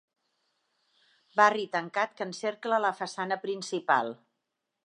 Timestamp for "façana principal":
3.03-4.15